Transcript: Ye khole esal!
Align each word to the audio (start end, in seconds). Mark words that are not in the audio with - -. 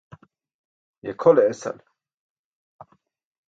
Ye 1.05 1.11
khole 1.21 1.43
esal! 1.51 1.77